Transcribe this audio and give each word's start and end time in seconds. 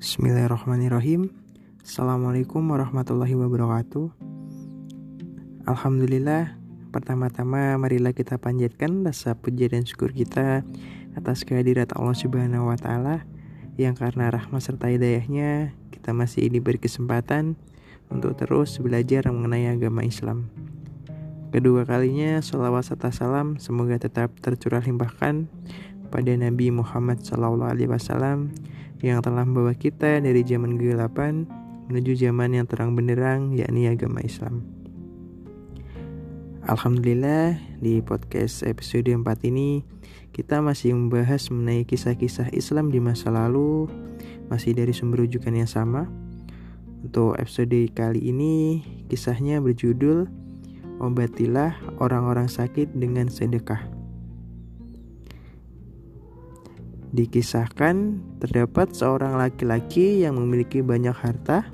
Bismillahirrahmanirrahim 0.00 1.28
Assalamualaikum 1.84 2.64
warahmatullahi 2.64 3.36
wabarakatuh 3.36 4.08
Alhamdulillah 5.68 6.56
Pertama-tama 6.88 7.76
marilah 7.76 8.16
kita 8.16 8.40
panjatkan 8.40 9.04
rasa 9.04 9.36
puji 9.36 9.68
dan 9.68 9.84
syukur 9.84 10.16
kita 10.16 10.64
atas 11.20 11.44
kehadirat 11.44 11.92
Allah 12.00 12.16
Subhanahu 12.16 12.72
wa 12.72 12.80
taala 12.80 13.28
yang 13.76 13.92
karena 13.92 14.32
rahmat 14.32 14.64
serta 14.64 14.88
hidayahnya 14.88 15.76
kita 15.92 16.16
masih 16.16 16.48
diberi 16.48 16.80
kesempatan 16.80 17.60
untuk 18.08 18.40
terus 18.40 18.80
belajar 18.80 19.28
mengenai 19.28 19.68
agama 19.68 20.00
Islam. 20.00 20.48
Kedua 21.52 21.84
kalinya 21.84 22.40
salawat 22.40 22.88
serta 22.88 23.12
salam 23.12 23.60
semoga 23.60 24.00
tetap 24.00 24.32
tercurah 24.40 24.80
limpahkan 24.80 25.44
pada 26.10 26.34
Nabi 26.34 26.74
Muhammad 26.74 27.22
SAW 27.22 28.50
yang 29.00 29.18
telah 29.24 29.46
membawa 29.46 29.72
kita 29.72 30.20
dari 30.20 30.44
zaman 30.44 30.76
kegelapan 30.76 31.48
menuju 31.88 32.18
zaman 32.18 32.54
yang 32.58 32.66
terang 32.68 32.92
benderang 32.98 33.54
yakni 33.56 33.88
agama 33.88 34.20
Islam. 34.20 34.62
Alhamdulillah 36.68 37.56
di 37.80 38.04
podcast 38.04 38.62
episode 38.62 39.08
4 39.08 39.24
ini 39.48 39.82
kita 40.30 40.60
masih 40.60 40.94
membahas 40.94 41.48
mengenai 41.50 41.88
kisah-kisah 41.88 42.52
Islam 42.54 42.92
di 42.92 43.00
masa 43.02 43.32
lalu 43.32 43.88
masih 44.52 44.76
dari 44.76 44.92
sumber 44.92 45.24
rujukan 45.24 45.56
yang 45.56 45.70
sama. 45.70 46.06
Untuk 47.00 47.34
episode 47.40 47.80
kali 47.96 48.28
ini 48.28 48.84
kisahnya 49.08 49.58
berjudul 49.64 50.28
Obatilah 51.00 51.80
orang-orang 51.96 52.52
sakit 52.52 52.92
dengan 52.92 53.32
sedekah. 53.32 53.99
Dikisahkan 57.10 58.22
terdapat 58.38 58.94
seorang 58.94 59.34
laki-laki 59.34 60.22
yang 60.22 60.38
memiliki 60.38 60.78
banyak 60.78 61.14
harta. 61.14 61.66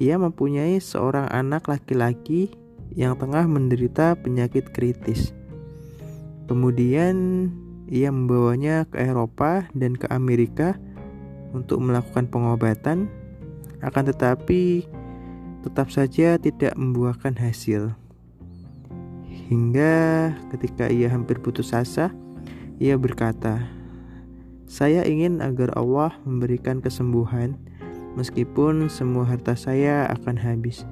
Ia 0.00 0.18
mempunyai 0.18 0.82
seorang 0.82 1.30
anak 1.30 1.70
laki-laki 1.70 2.50
yang 2.92 3.14
tengah 3.14 3.46
menderita 3.46 4.18
penyakit 4.18 4.74
kritis. 4.74 5.30
Kemudian 6.50 7.48
ia 7.86 8.10
membawanya 8.10 8.88
ke 8.88 8.98
Eropa 8.98 9.68
dan 9.76 9.94
ke 9.94 10.10
Amerika 10.10 10.74
untuk 11.52 11.78
melakukan 11.84 12.26
pengobatan, 12.26 13.06
akan 13.84 14.04
tetapi 14.10 14.88
tetap 15.62 15.92
saja 15.92 16.40
tidak 16.40 16.74
membuahkan 16.74 17.36
hasil. 17.38 17.94
Hingga 19.52 19.94
ketika 20.56 20.88
ia 20.88 21.12
hampir 21.12 21.38
putus 21.38 21.76
asa, 21.76 22.10
ia 22.80 22.96
berkata, 22.96 23.68
"Saya 24.72 25.04
ingin 25.04 25.44
agar 25.44 25.68
Allah 25.76 26.16
memberikan 26.24 26.80
kesembuhan, 26.80 27.60
meskipun 28.16 28.88
semua 28.88 29.28
harta 29.28 29.52
saya 29.52 30.08
akan 30.08 30.40
habis." 30.40 30.88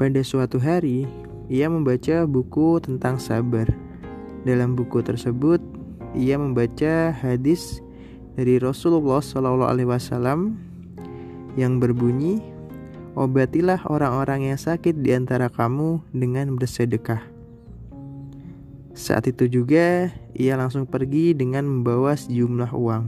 Pada 0.00 0.24
suatu 0.24 0.56
hari, 0.56 1.04
ia 1.52 1.68
membaca 1.68 2.24
buku 2.24 2.80
tentang 2.80 3.20
sabar. 3.20 3.68
Dalam 4.48 4.72
buku 4.72 5.04
tersebut, 5.04 5.60
ia 6.16 6.40
membaca 6.40 7.12
hadis 7.12 7.84
dari 8.32 8.56
Rasulullah 8.56 9.20
Shallallahu 9.20 9.68
Alaihi 9.68 9.92
Wasallam 9.92 10.56
yang 11.60 11.76
berbunyi, 11.84 12.40
"Obatilah 13.12 13.84
orang-orang 13.92 14.48
yang 14.48 14.56
sakit 14.56 15.04
di 15.04 15.12
antara 15.12 15.52
kamu 15.52 16.00
dengan 16.16 16.56
bersedekah." 16.56 17.39
Saat 18.90 19.30
itu 19.30 19.46
juga 19.46 20.10
ia 20.34 20.58
langsung 20.58 20.84
pergi 20.84 21.32
dengan 21.32 21.66
membawa 21.66 22.18
sejumlah 22.18 22.74
uang. 22.74 23.04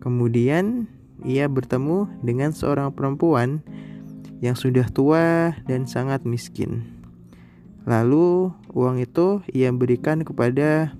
Kemudian 0.00 0.88
ia 1.20 1.44
bertemu 1.46 2.08
dengan 2.24 2.56
seorang 2.56 2.88
perempuan 2.96 3.60
yang 4.40 4.56
sudah 4.56 4.88
tua 4.88 5.52
dan 5.68 5.84
sangat 5.84 6.24
miskin. 6.24 7.00
Lalu 7.84 8.52
uang 8.72 9.00
itu 9.04 9.44
ia 9.52 9.68
berikan 9.72 10.24
kepada 10.24 10.96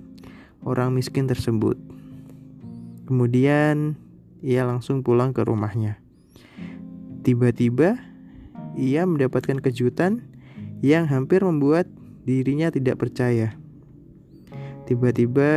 orang 0.61 0.93
miskin 0.93 1.25
tersebut. 1.25 1.77
Kemudian 3.09 3.97
ia 4.45 4.65
langsung 4.65 5.01
pulang 5.01 5.33
ke 5.33 5.41
rumahnya. 5.41 5.97
Tiba-tiba 7.21 7.97
ia 8.77 9.05
mendapatkan 9.05 9.61
kejutan 9.61 10.25
yang 10.81 11.05
hampir 11.05 11.45
membuat 11.45 11.85
dirinya 12.25 12.73
tidak 12.73 12.97
percaya. 13.01 13.60
Tiba-tiba 14.91 15.47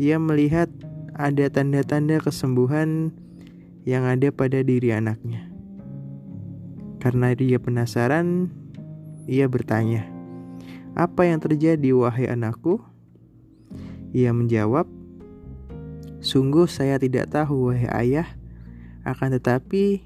ia 0.00 0.16
melihat 0.16 0.72
ada 1.12 1.44
tanda-tanda 1.52 2.24
kesembuhan 2.24 3.12
yang 3.84 4.08
ada 4.08 4.32
pada 4.32 4.64
diri 4.64 4.96
anaknya. 4.96 5.44
Karena 7.04 7.36
dia 7.36 7.60
penasaran, 7.60 8.48
ia 9.28 9.44
bertanya, 9.44 10.08
"Apa 10.96 11.28
yang 11.28 11.36
terjadi, 11.36 11.92
wahai 11.92 12.24
anakku?" 12.32 12.80
Ia 14.16 14.32
menjawab, 14.32 14.88
"Sungguh 16.24 16.64
saya 16.64 16.96
tidak 16.96 17.28
tahu, 17.28 17.76
wahai 17.76 17.92
ayah. 18.08 18.28
Akan 19.04 19.36
tetapi, 19.36 20.00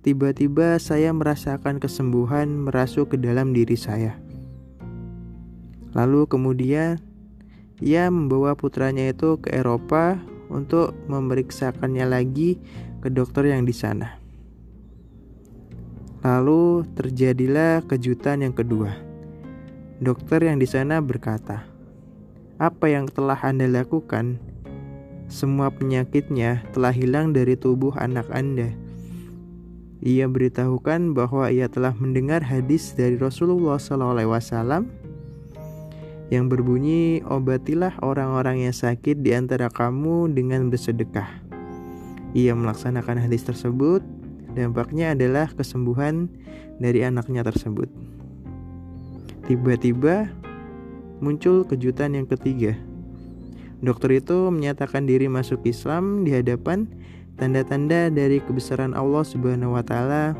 tiba-tiba 0.00 0.80
saya 0.80 1.12
merasakan 1.12 1.76
kesembuhan 1.76 2.64
merasuk 2.64 3.12
ke 3.12 3.16
dalam 3.20 3.52
diri 3.52 3.76
saya." 3.76 4.16
Lalu 5.92 6.24
kemudian 6.24 7.12
ia 7.82 8.06
membawa 8.06 8.54
putranya 8.54 9.10
itu 9.10 9.38
ke 9.42 9.50
Eropa 9.50 10.20
untuk 10.46 10.94
memeriksakannya 11.10 12.06
lagi 12.06 12.62
ke 13.02 13.10
dokter 13.10 13.50
yang 13.50 13.66
di 13.66 13.74
sana. 13.74 14.14
Lalu 16.24 16.88
terjadilah 16.96 17.84
kejutan 17.84 18.46
yang 18.46 18.54
kedua. 18.54 18.94
Dokter 20.00 20.40
yang 20.46 20.56
di 20.56 20.64
sana 20.64 21.02
berkata, 21.02 21.66
"Apa 22.56 22.88
yang 22.88 23.10
telah 23.10 23.36
Anda 23.44 23.68
lakukan? 23.68 24.40
Semua 25.28 25.68
penyakitnya 25.68 26.64
telah 26.72 26.94
hilang 26.94 27.36
dari 27.36 27.58
tubuh 27.58 27.92
anak 28.00 28.24
Anda." 28.32 28.72
Ia 30.04 30.28
beritahukan 30.28 31.16
bahwa 31.16 31.48
ia 31.48 31.68
telah 31.68 31.96
mendengar 31.96 32.44
hadis 32.44 32.92
dari 32.92 33.16
Rasulullah 33.16 33.80
SAW 33.80 35.03
yang 36.34 36.50
berbunyi, 36.50 37.22
"Obatilah 37.22 37.94
orang-orang 38.02 38.66
yang 38.66 38.74
sakit 38.74 39.22
di 39.22 39.30
antara 39.30 39.70
kamu 39.70 40.34
dengan 40.34 40.66
bersedekah." 40.66 41.30
Ia 42.34 42.50
melaksanakan 42.58 43.22
hadis 43.22 43.46
tersebut 43.46 44.02
Dampaknya 44.54 45.18
adalah 45.18 45.50
kesembuhan 45.50 46.30
dari 46.78 47.02
anaknya 47.02 47.42
tersebut. 47.42 47.90
Tiba-tiba 49.50 50.30
muncul 51.18 51.66
kejutan 51.66 52.14
yang 52.14 52.30
ketiga. 52.30 52.78
Dokter 53.82 54.22
itu 54.22 54.48
menyatakan 54.54 55.04
diri 55.04 55.26
masuk 55.26 55.60
Islam 55.66 56.22
di 56.22 56.32
hadapan 56.32 56.86
tanda-tanda 57.34 58.08
dari 58.14 58.38
kebesaran 58.38 58.94
Allah 58.94 59.26
Subhanahu 59.26 59.74
wa 59.74 59.82
taala 59.82 60.38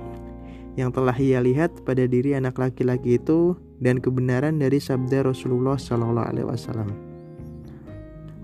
yang 0.78 0.94
telah 0.94 1.15
ia 1.19 1.43
lihat 1.43 1.82
pada 1.82 2.06
diri 2.06 2.38
anak 2.38 2.56
laki-laki 2.56 3.19
itu 3.19 3.59
dan 3.84 4.00
kebenaran 4.00 4.56
dari 4.56 4.81
sabda 4.81 5.28
Rasulullah 5.28 5.77
Sallallahu 5.77 6.25
alaihi 6.25 6.49
wasallam. 6.49 6.89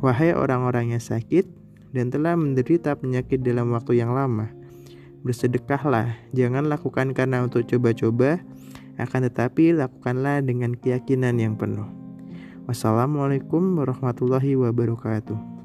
Wahai 0.05 0.37
orang-orang 0.37 0.93
yang 0.93 1.01
sakit 1.01 1.49
dan 1.97 2.13
telah 2.13 2.37
menderita 2.37 2.93
penyakit 3.01 3.41
dalam 3.41 3.73
waktu 3.73 4.05
yang 4.05 4.13
lama, 4.13 4.53
Bersedekahlah, 5.21 6.17
jangan 6.33 6.65
lakukan 6.73 7.13
karena 7.13 7.45
untuk 7.45 7.69
coba-coba, 7.69 8.41
akan 8.97 9.29
tetapi 9.29 9.77
lakukanlah 9.77 10.41
dengan 10.41 10.73
keyakinan 10.73 11.37
yang 11.37 11.61
penuh. 11.61 11.85
Wassalamualaikum 12.65 13.77
warahmatullahi 13.77 14.57
wabarakatuh. 14.57 15.60